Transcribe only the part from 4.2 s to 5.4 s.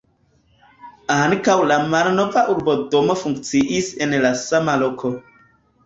la sama loko.